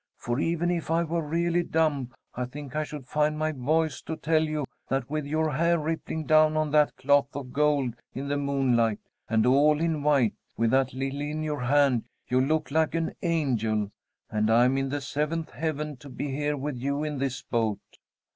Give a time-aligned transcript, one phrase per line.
[0.17, 4.15] "For even if I were really dumb I think I should find my voice to
[4.17, 8.35] tell you that with your hair rippling down on that cloth of gold in the
[8.35, 8.97] moonlight,
[9.29, 13.91] and all in white, with that lily in your hand, you look like an angel,
[14.31, 17.79] and I'm in the seventh heaven to be here with you in this boat."